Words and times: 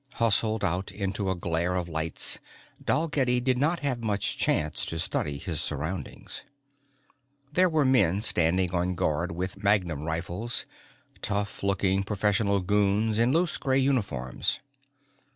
Hustled 0.13 0.63
out 0.63 0.91
into 0.91 1.29
a 1.29 1.35
glare 1.35 1.75
of 1.75 1.87
lights 1.87 2.39
Dalgetty 2.83 3.39
did 3.39 3.59
not 3.59 3.81
have 3.81 4.01
much 4.01 4.35
chance 4.35 4.83
to 4.87 4.97
study 4.97 5.37
his 5.37 5.61
surroundings. 5.61 6.43
There 7.53 7.69
were 7.69 7.85
men 7.85 8.23
standing 8.23 8.71
on 8.73 8.95
guard 8.95 9.31
with 9.31 9.61
magnum 9.61 10.01
rifles, 10.01 10.65
tough 11.21 11.61
looking 11.61 12.01
professional 12.01 12.61
goons 12.61 13.19
in 13.19 13.31
loose 13.31 13.57
gray 13.57 13.77
uniforms. 13.77 14.59